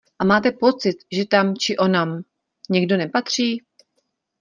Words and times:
A 0.19 0.23
máte 0.25 0.51
pocit, 0.51 0.97
že 1.15 1.25
tam 1.25 1.53
či 1.55 1.77
onam 1.77 2.21
někdo 2.69 2.97
nepatří? 2.97 3.57